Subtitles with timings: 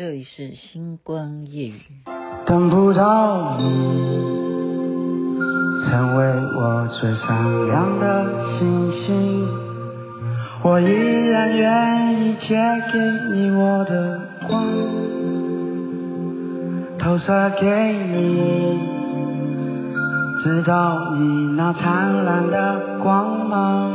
[0.00, 1.82] 这里是星光夜语。
[2.46, 3.64] 等不到你，
[5.84, 6.24] 成为
[6.56, 8.24] 我最闪亮的
[8.58, 9.46] 星星，
[10.64, 12.56] 我依然愿意借
[12.90, 12.98] 给
[13.34, 14.18] 你我的
[14.48, 14.64] 光，
[16.98, 18.78] 投射给你，
[20.42, 23.92] 直到你那灿烂的光芒，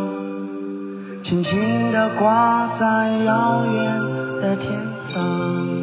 [1.24, 4.00] 轻轻地挂在遥远
[4.40, 4.80] 的天
[5.12, 5.75] 上。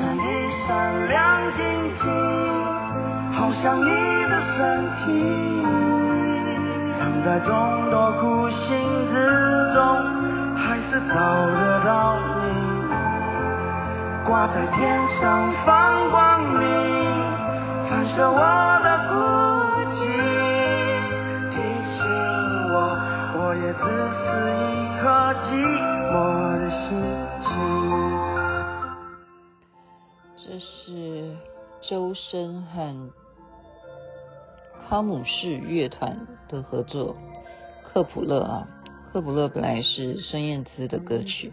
[0.00, 0.18] 一闪一
[0.66, 1.20] 闪亮
[1.52, 1.60] 晶
[2.00, 2.08] 晶，
[3.34, 3.90] 好像你
[4.30, 4.58] 的身
[4.96, 5.04] 体，
[6.98, 7.50] 藏在众
[7.90, 8.58] 多孤星
[9.10, 9.14] 之
[9.74, 9.84] 中，
[10.56, 12.24] 还是找得到你。
[14.24, 16.64] 挂在天上放光明，
[17.90, 18.40] 反射我
[18.82, 19.14] 的孤
[19.96, 20.00] 寂，
[21.50, 22.00] 提醒
[22.72, 22.74] 我，
[23.36, 23.84] 我也只
[24.16, 24.24] 是
[24.56, 24.64] 一
[25.02, 25.04] 颗
[25.44, 25.48] 寂
[30.50, 31.36] 这是
[31.80, 33.12] 周深和
[34.82, 37.14] 康姆士乐团的合作，
[37.84, 38.68] 《克普勒》啊，
[39.12, 41.52] 《克普勒》本来是孙燕姿的歌曲。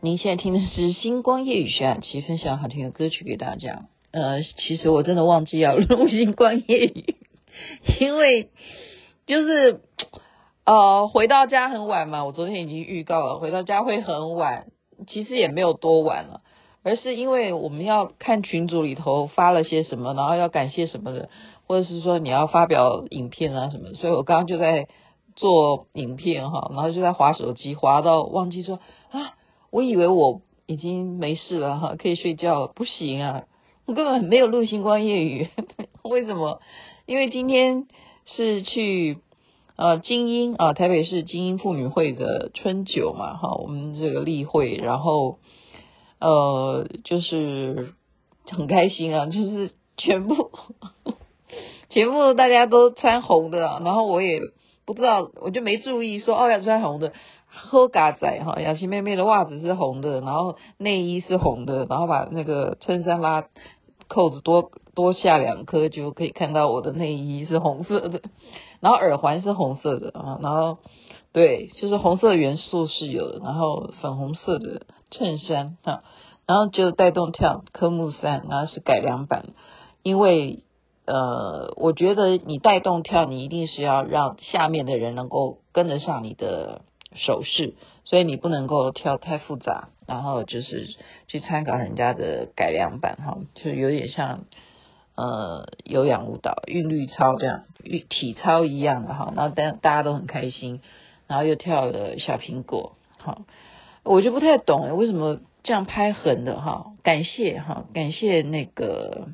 [0.00, 3.86] 您现在听的是《星光夜雨》徐雅琪分享好听的歌曲给大家。
[4.12, 7.16] 呃，其实我真的忘记要录《星光夜雨》，
[8.00, 8.50] 因为
[9.26, 9.80] 就是
[10.64, 14.68] 呃回到家很晚嘛，我昨天已经预告了，回到家会很晚，
[15.08, 16.42] 其实也没有多晚了。
[16.84, 21.28] 而是因为我们要看群组里头发了些什么，然后要感谢什么的，
[21.66, 24.86] 或者是说你要发表影片啊什么，所以我刚刚就在
[25.36, 28.76] 做影片哈，然后就在划手机，划到忘记说
[29.10, 29.34] 啊，
[29.70, 33.42] 我以为我已经没事了哈，可以睡觉了，不行啊，
[33.84, 35.48] 我根本没有录星光夜语，
[36.04, 36.60] 为什么？
[37.06, 37.88] 因为今天
[38.24, 39.18] 是去
[39.76, 45.38] 呃精英啊，台北市精英妇女会的春酒嘛哈，我们这个例会，然后。
[46.20, 47.94] 呃，就是
[48.50, 50.50] 很开心啊，就是全部
[51.90, 54.40] 全部大家都穿红的，然后我也
[54.84, 57.12] 不知道，我就没注意说哦要穿红的，
[57.46, 63.46] 喝嘎仔哈，雅琪妹妹的袜子是红的，然后内衣是红的，然后把那个衬衫拉
[64.08, 68.22] 扣子多多下两颗，就可以看到我的内衣是红色的，
[68.80, 70.78] 然后耳环是红色的啊，然后。
[71.30, 76.02] 对，就是红色元素是有的，然后粉红色的衬衫哈，
[76.46, 79.46] 然后就带动跳科目三，然后是改良版，
[80.02, 80.62] 因为
[81.06, 86.82] 呃，我觉得你带动跳，你一定是要让下面的人能够跟得上你的
[87.14, 87.74] 手势，
[88.04, 90.88] 所以你不能够跳太复杂，然后就是
[91.26, 94.44] 去参考人家的改良版哈，就有点像
[95.16, 97.64] 呃有氧舞蹈、韵律操这样，
[98.08, 100.80] 体操一样的哈，然后大大家都很开心。
[101.30, 103.42] 然后又跳了小苹果，好，
[104.04, 106.92] 我就不太懂为什么这样拍横的哈？
[107.02, 109.28] 感谢哈，感谢那个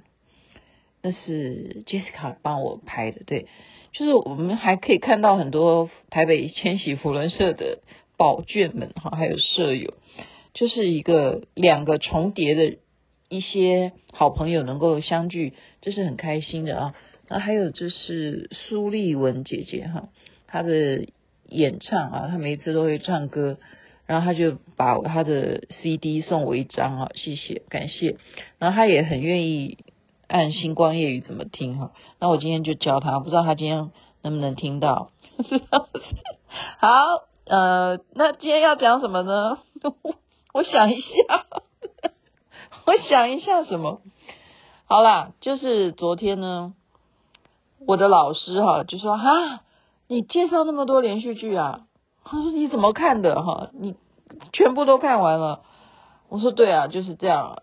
[1.03, 3.47] 那是 Jessica 帮我拍的，对，
[3.93, 7.81] 就是我们还可以看到很多台北千禧福轮社的
[8.17, 9.95] 宝眷们哈，还有舍友，
[10.55, 12.79] 就是一个两个重叠的
[13.29, 16.95] 一些好朋友能够相聚，这是很开心的啊。
[17.29, 20.09] 那还有就是苏丽文姐姐哈，
[20.47, 21.07] 她的。
[21.47, 23.59] 演唱啊，她每一次都会唱歌，
[24.07, 28.17] 然后他就把他的 CD 送我一张啊，谢谢，感谢。
[28.59, 29.79] 然后他也很愿意
[30.29, 33.91] 按星光夜语怎么听哈，那我今天就教他，不知道他今天
[34.23, 35.11] 能不能听到。
[36.79, 36.89] 好，
[37.47, 39.59] 呃，那今天要讲什么呢？
[40.53, 41.47] 我想一下，
[42.87, 44.01] 我想一下什么？
[44.87, 46.75] 好啦，就是昨天呢，
[47.87, 49.61] 我的老师哈就说哈。
[50.07, 51.87] 你介绍那么多连续剧啊？
[52.25, 53.71] 他说你怎么看的哈？
[53.73, 53.95] 你
[54.53, 55.63] 全部都看完了？
[56.29, 57.63] 我说对啊，就是这样。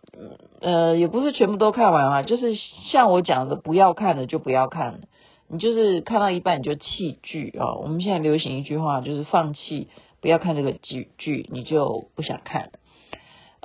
[0.62, 2.56] 呃，也不是全部都看完啊，就是
[2.92, 5.02] 像我讲的，不要看的就不要看。
[5.48, 7.74] 你就是看到一半你就弃剧啊。
[7.82, 9.90] 我们现在流行一句话，就是放弃，
[10.22, 12.72] 不要看这个剧剧，你就不想看。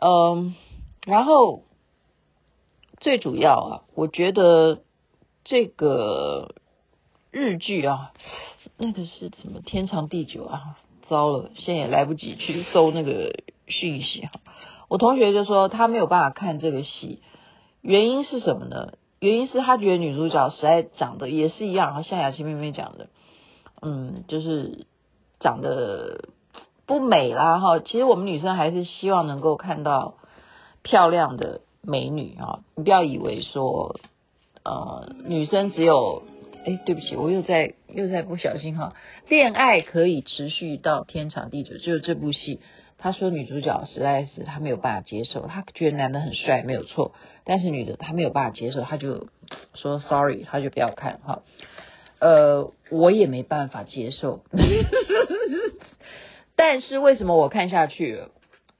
[0.03, 0.55] 嗯，
[1.05, 1.63] 然后
[2.99, 4.81] 最主要啊，我觉得
[5.45, 6.55] 这个
[7.31, 8.13] 日剧啊。
[8.79, 10.79] 那个是什么天长地久啊？
[11.09, 13.33] 糟了，现在也来不及去搜那个
[13.67, 14.41] 讯息哈。
[14.89, 17.21] 我同学就说他没有办法看这个戏，
[17.81, 18.93] 原因是什么呢？
[19.21, 23.09] 原因是他觉得女主角实在长得也是一样，像雅琪妹妹讲的，
[23.83, 24.87] 嗯，就是
[25.41, 26.29] 长得
[26.87, 27.79] 不美啦哈。
[27.81, 30.15] 其实我们女生还是希望能够看到
[30.83, 33.97] 漂亮的美女啊，你不要以为说，
[34.65, 36.23] 呃，女生只有。
[36.67, 38.97] 哎，对不起，我又在又在不小心哈。
[39.29, 42.59] 恋爱可以持续到天长地久，就是这部戏。
[42.99, 47.13] 他说女主角实在是他没有办法接受，他觉得男的很帅没有错，
[47.45, 49.29] 但是女的他没有办法接受，他就
[49.75, 51.43] 说 sorry，他就不要看哈。
[52.19, 54.41] 呃，我也没办法接受，
[56.57, 58.23] 但是为什么我看下去？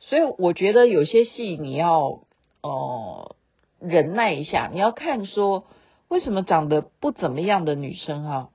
[0.01, 2.23] 所以我觉得有些戏你要
[2.63, 3.37] 哦、
[3.79, 5.67] 忍耐一下，你要看说。
[6.09, 8.51] 为什么长得不怎么样的女生哈？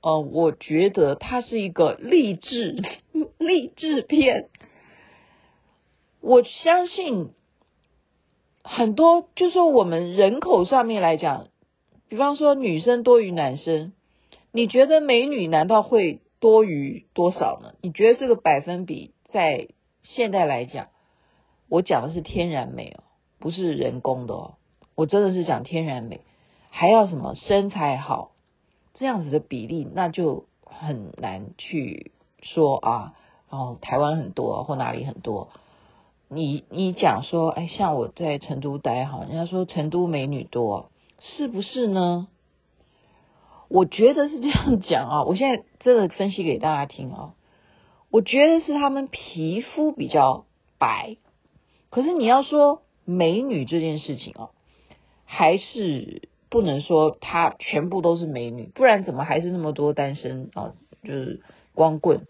[0.00, 2.82] 呃，我觉得她是一个励志
[3.38, 4.48] 励志片。
[6.20, 7.30] 我相信
[8.64, 11.48] 很多，就说我们人口上面来讲，
[12.08, 13.92] 比方说女生多于男生，
[14.52, 17.74] 你觉得美女难道会多于多少呢？
[17.80, 19.68] 你觉得这个百分比在
[20.02, 20.88] 现在来讲，
[21.68, 23.04] 我讲的是天然美哦，
[23.38, 24.54] 不是人工的哦，
[24.96, 26.20] 我真的是讲天然美。
[26.70, 28.30] 还要什么身材好，
[28.94, 32.12] 这样子的比例，那就很难去
[32.42, 33.14] 说啊。
[33.50, 35.48] 哦，台湾很多或哪里很多，
[36.28, 42.28] 你你讲说，哎，像我在成都待哈，人家说成都美女多，是不是呢？
[43.68, 45.24] 我觉得是这样讲啊。
[45.24, 47.32] 我现在真的分析给大家听啊。
[48.10, 50.44] 我觉得是他们皮肤比较
[50.76, 51.16] 白，
[51.88, 54.50] 可是你要说美女这件事情啊，
[55.24, 56.27] 还是。
[56.50, 60.72] 不能说她全部都是美女，不然怎么还是那么多单身啊？
[61.04, 61.40] 就是
[61.74, 62.26] 光棍，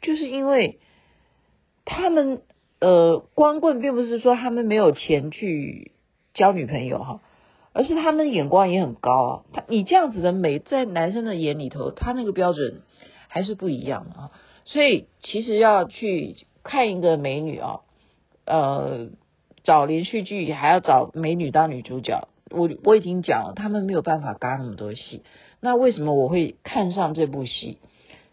[0.00, 0.78] 就是因为
[1.84, 2.42] 他们
[2.80, 5.92] 呃光棍，并不是说他们没有钱去
[6.34, 7.20] 交女朋友哈，
[7.72, 9.42] 而是他们眼光也很高啊。
[9.52, 12.82] 他你这样子的美，在男生的眼里头，他那个标准
[13.26, 14.30] 还是不一样的啊。
[14.64, 17.80] 所以其实要去看一个美女啊，
[18.44, 19.08] 呃，
[19.64, 22.28] 找连续剧还要找美女当女主角。
[22.52, 25.22] 我我已经讲了，他们没有办法嘎那么多戏。
[25.60, 27.78] 那为什么我会看上这部戏？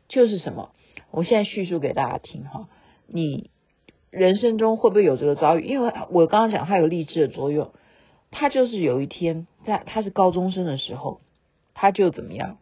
[0.07, 0.71] 就是什么？
[1.11, 2.67] 我现在叙述给大家听哈。
[3.07, 3.49] 你
[4.11, 5.65] 人生中会不会有这个遭遇？
[5.65, 7.71] 因为我刚刚讲它有励志的作用。
[8.31, 11.19] 他就是有一天在他是高中生的时候，
[11.73, 12.57] 他就怎么样？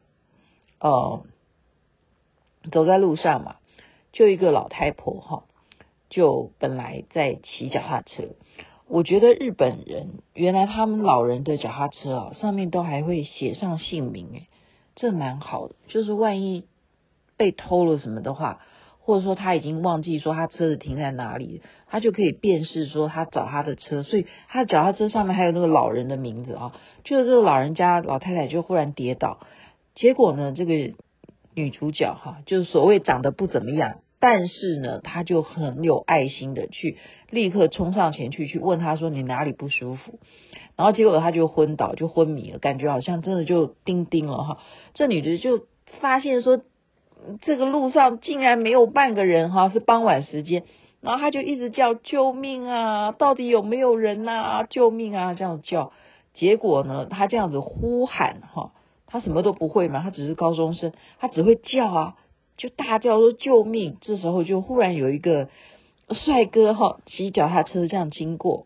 [0.80, 1.26] 呃，
[2.72, 3.58] 走在路上嘛，
[4.14, 5.44] 就一个老太婆哈，
[6.10, 8.30] 就本来在骑脚踏车。
[8.90, 14.48] 我觉得日本人原来他们老人的脚踏车啊，上面都还会写上姓名，诶，
[14.96, 15.76] 这蛮好的。
[15.88, 16.64] 就是万一
[17.36, 18.62] 被偷了什么的话，
[19.00, 26.72] 或者说他已经忘记说他车子停在哪里，他就可以辨识说他找他的车，所以他脚踏车上面还有那个老人的名字啊。
[27.04, 29.40] 就是这个老人家老太太就忽然跌倒，
[29.96, 30.94] 结果呢，这个
[31.54, 34.00] 女主角哈，就是所谓长得不怎么样。
[34.20, 36.98] 但是呢，他就很有爱心的去
[37.30, 40.20] 立刻冲上前去，去问他说，你哪里不舒服？
[40.76, 44.58] 然后结果他就昏倒，就昏迷了，感觉好像真的就叮叮了哈。
[44.94, 45.68] 这女的就
[46.00, 46.60] 发现说，
[47.42, 50.64] 这个路上竟然没有半个人哈，是傍晚时间，
[51.02, 54.66] 然后他就一直叫救命啊，到底有没有人呐？
[54.68, 55.92] 救命啊，这样叫。
[56.34, 58.72] 结果呢，他这样子呼喊哈，
[59.06, 62.16] 他什么都不会嘛，他只是高中生，他只会叫啊。
[62.58, 63.98] 就大叫说救命！
[64.02, 65.48] 这时候就忽然有一个
[66.10, 68.66] 帅哥哈骑脚踏车这样经过，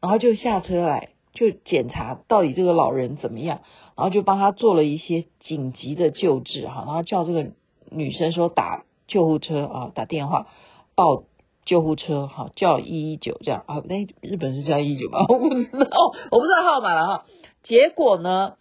[0.00, 3.62] 然后就下车来就检查到底这个老人怎么样，
[3.96, 7.50] 然后就帮他做了一些紧急的救治哈，然后叫这个
[7.90, 10.46] 女生说打救护车啊，打电话
[10.94, 11.24] 报
[11.64, 15.26] 救护车哈，叫一一九这样啊，那日本是叫一一九吗？
[15.28, 15.88] 我不知道，
[16.30, 17.24] 我不知道号码了哈。
[17.64, 18.54] 结果呢，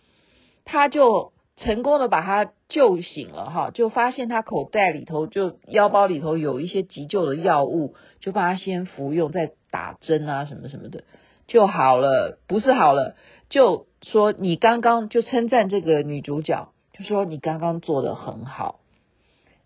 [0.65, 1.33] 他就。
[1.58, 11.03] 成功的把他救醒了哈，就发现他口袋里头就腰包里头有一些急救的药物，就帮他先服用，再打针啊什么什么的
[11.48, 13.15] 就好了，不是好了，
[13.50, 18.79] 就说你刚刚就称赞这个女主角，就说你刚刚做的很好，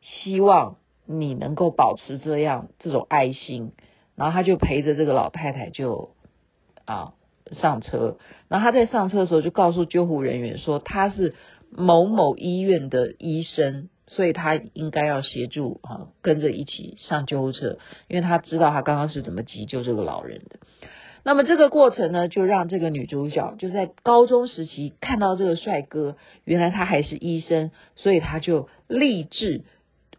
[0.01, 3.71] 希望你能够保持这样这种爱心，
[4.15, 6.09] 然后他就陪着这个老太太就
[6.83, 7.13] 啊
[7.51, 8.17] 上车，
[8.49, 11.35] 然后他在上车的时候就告诉救护人员说他是。
[11.71, 20.59] 某某医院的医生，所以他应该要协助啊，跟着一起上救护车，因为他知道他刚刚是怎么急救这个老人的。
[21.23, 29.63] 那么这个过程呢，就让这个女主角就在高中时期看到这个帅哥，原来他还是医生，所以他就立志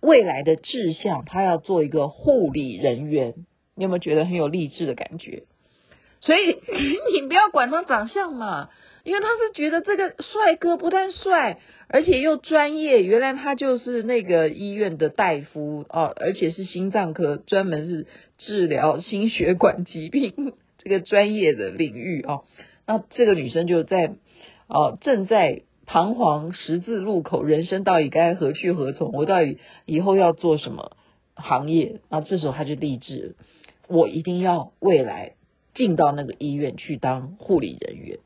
[0.00, 3.34] 未来的志向，他要做一个护理人员。
[3.76, 5.44] 你有没有觉得很有励志的感觉？
[6.22, 6.56] 所以
[7.12, 8.70] 你不要管他长相嘛，
[9.06, 13.04] 因为他是觉得这个帅哥不但帅，而且又专业。
[13.04, 22.42] 原来他就是那个医院的大夫哦，而且是心脏科，专门是治疗心血管疾病 这个专业的领域哦。
[22.84, 24.14] 那这个女生就在
[24.66, 29.12] 哦，正在彷徨十字路口，人生到底该何去何从？
[29.12, 30.96] 我到底以后要做什么
[31.36, 32.00] 行业？
[32.10, 33.36] 那这时候他就励志。
[33.86, 35.34] 我一定要未来
[35.74, 38.18] 进到那个医院去当护理人员，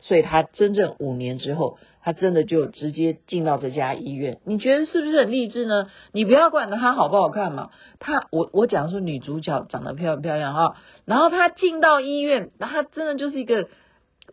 [0.00, 4.40] 所以他真正五年之后，他真的就直接进到这家医院。
[4.44, 5.88] 你觉得是不是很励志呢？
[6.12, 13.68] 你不要管他好不好看嘛，他我我讲的是女主角长得漂不漂亮啊，然后他进到医院，那他真的就是一个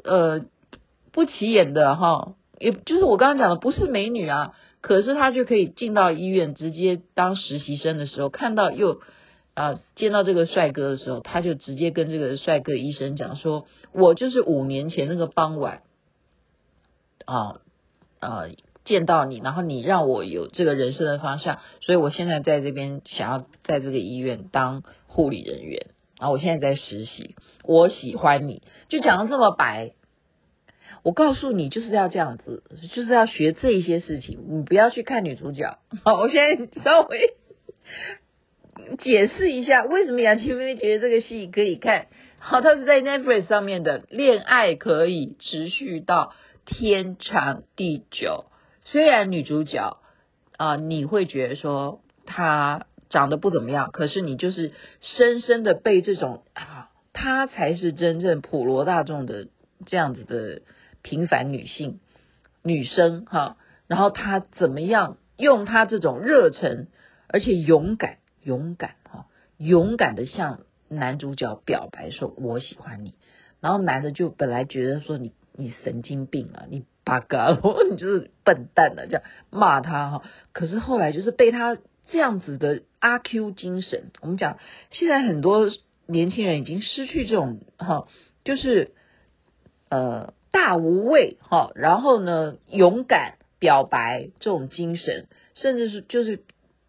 [0.03, 0.41] 呃
[1.11, 9.01] 不起眼的哈，也就是我刚刚讲的不是美女啊，可是他就可以进到医院直接当实习生的时候，看到又。
[9.57, 15.81] 啊，见到这个帅哥的时候，他就直接跟这个帅哥医生讲说：“我就是五年前那个傍晚，
[17.25, 17.59] 啊
[18.19, 18.43] 啊
[18.85, 25.87] 见到你，然后你让我有这个人生的方向，所以我现在在这边想要在这个医院当护理人员，
[26.19, 29.93] 然后我现在在实习，我喜欢你，就讲得这么白。
[31.01, 32.61] 我告诉你，就是要这样子，
[32.93, 35.79] 就是要学这些事情，你不要去看女主角。
[36.03, 37.33] 好， 我现在稍微。”
[38.99, 42.07] 解释一下，为什么雅琪妹觉得这个戏可以看？
[42.39, 46.33] 好，它是在 Netflix 上面的，恋爱可以持续到
[46.65, 48.45] 天长地久。
[48.85, 49.97] 虽然女主角
[50.57, 59.47] 啊、你会觉得说她长得不怎么样，可是你就是深深的被这种啊，她才是真正普罗大众的
[59.85, 60.61] 这样子的
[61.01, 61.99] 平凡女性
[62.63, 63.57] 女生哈。
[63.87, 66.87] 然后她怎么样用她这种热忱，
[67.27, 68.17] 而且勇敢。
[68.47, 69.25] 勇敢哈，
[69.57, 73.15] 勇敢的向男主角表白说：“我喜欢你。”
[73.59, 77.49] 然后男的就本来觉得说你：“你神经病啊，你八嘎，
[77.91, 80.23] 你就是笨蛋啊，这样骂他哈。”
[80.53, 84.59] 可是后来就是被他这样子的阿 Q 精神，我们讲
[84.91, 85.69] 现在很多
[86.05, 88.07] 年轻人已经失去这种哈，
[88.45, 88.93] 就是
[89.89, 96.43] 呃大无畏哈，然后呢勇敢表白这种精神，甚至是就是。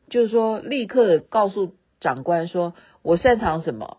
[0.09, 3.99] 就是说，立刻告诉长官说：“我擅长什么，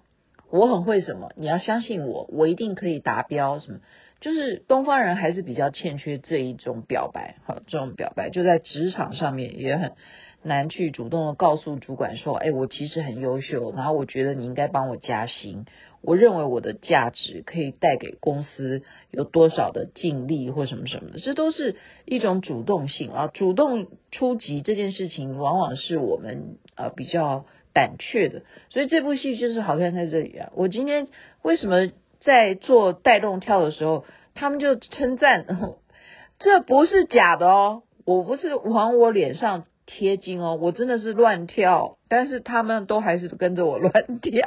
[0.49, 3.79] 我很会什么，你要相信我，我一定可以达标。”什么？
[4.21, 9.93] 就是东方人还是比较欠缺这一种表白，哈，这种表白就在职场上面也很。
[10.41, 15.65] 难去主动的告诉主管说，哎，我其实很优秀，然后我觉得你应该帮我加薪。
[16.01, 23.27] 我认为我的价值可以带给公司有多少的净利或什么什么的，这都是一种主动性啊。
[23.27, 28.43] 主动出击这件事情，往往是我们呃比较胆怯的。
[28.69, 30.51] 所以这部戏就是好看在这里啊。
[30.55, 31.09] 我今天
[31.41, 31.91] 为什么
[32.21, 34.05] 在做带动跳的时候，
[34.35, 35.45] 他们就称赞，
[36.39, 39.65] 这不是假的哦，我不是往我脸上。
[39.91, 44.45] 贴金哦，我真的是乱跳，但是他们都还是跟着我乱跳，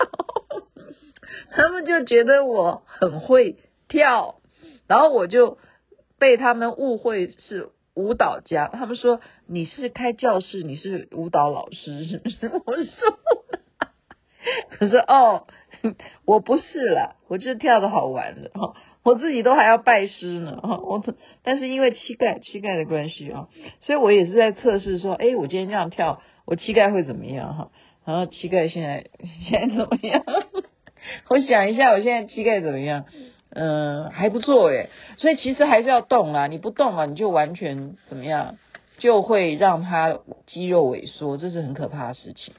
[1.50, 3.56] 他们就觉得我很会
[3.88, 4.36] 跳，
[4.86, 5.58] 然后我就
[6.16, 12.46] 被他们误会是舞蹈家，他们说你是开教室，你是舞蹈老师是不是？
[12.64, 13.18] 我说，
[14.78, 15.48] 可是哦，
[16.24, 18.74] 我不是啦，我就是跳的好玩的哈。
[19.04, 21.02] 我自己都还要拜师呢，哈，我
[21.42, 23.48] 但是因为膝盖膝盖的关系啊，
[23.80, 27.70] 所以我也是在测试说，哎，我今天这样跳，我膝盖会怎么样哈？
[28.04, 29.06] 然后膝盖现在
[29.50, 30.22] 现在怎么样？
[31.28, 33.04] 我想一下，我现在膝盖怎么样？
[33.50, 34.88] 嗯，还不错诶。
[35.16, 38.56] 所以其实还是要动啊，你不动啊，你就完全怎么样，
[38.98, 42.54] 就会让它肌肉萎缩，这是很可怕的事情。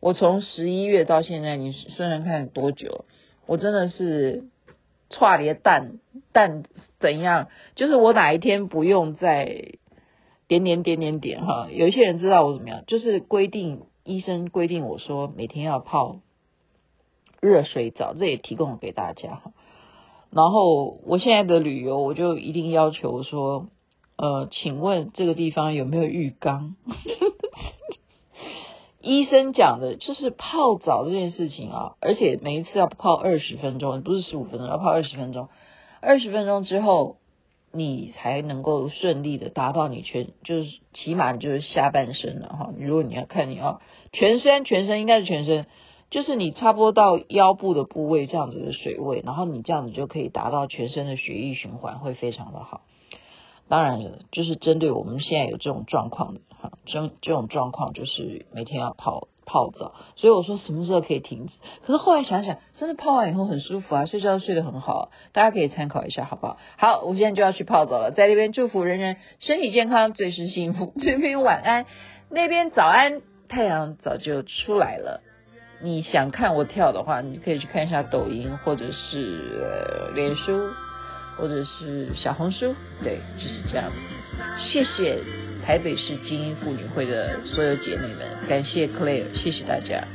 [0.00, 3.04] 我从十一月到现在，你算算看多久？
[3.46, 4.44] 我真的是。
[5.12, 6.00] 剉咧蛋
[6.32, 6.64] 蛋
[6.98, 7.48] 怎样？
[7.76, 9.74] 就是我哪一天不用再
[10.48, 11.68] 点点点点点哈？
[11.70, 12.82] 有一些人知道我怎么样？
[12.86, 16.20] 就是规定医生规定我说每天要泡
[17.40, 19.42] 热水澡，这也提供给大家。
[20.30, 23.68] 然后我现在的旅游，我就一定要求说，
[24.16, 26.74] 呃，请问这个地方有没有浴缸？
[29.02, 35.48] 医生讲的就是泡澡这件事情啊，而且每一次要泡二十分钟，不是十五分钟，要泡二十分钟。
[36.00, 37.16] 二十分钟之后，
[37.72, 42.70] 你才能够顺利的达到你全，就是起码就是下半身了哈。
[42.78, 43.80] 如果你要看你要
[44.12, 45.66] 全身，全身应该是全身，
[46.10, 52.82] 就是你差不多到腰部的部位这样子的水位，然后你这样子就可以达到全身的血液循环会非常的好。
[53.68, 54.00] 当然，
[54.30, 56.40] 就是针对我们现在有这种状况的。
[56.60, 61.54] 哈，这种这种状况就是每天要泡泡澡，所以我说什么时候可以停止？
[61.84, 66.58] 可是后来想想，真的泡完以后很舒服啊，睡觉睡得很好，大家可以参考一下，好不好？
[66.76, 70.92] 好，我现在就要去泡澡了，在这边祝福人人身体健康，最是幸福。
[71.00, 71.86] 这边晚安，
[72.30, 75.20] 那边早安，太阳早就出来了。
[75.82, 80.70] 你想看我跳的话，你可以去看一下抖音，或者是呃脸书，
[81.42, 82.72] 或者是小红书，
[83.02, 83.96] 对，就是这样子。
[84.56, 85.18] 谢谢
[85.66, 90.06] 台北市精英妇女会的所有姐妹们，感谢 Claire，谢谢大家。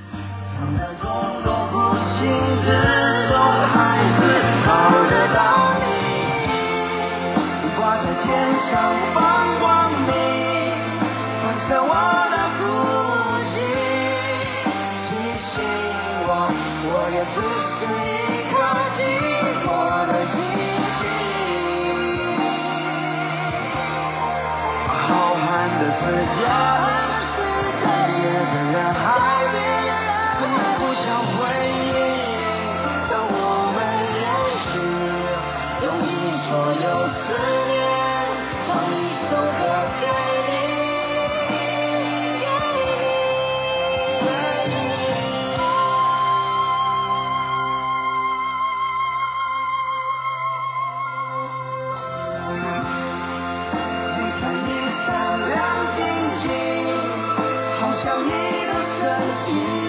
[59.49, 59.86] you.